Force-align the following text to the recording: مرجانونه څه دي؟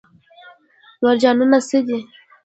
مرجانونه 1.01 1.59
څه 1.69 1.79
دي؟ 1.87 1.99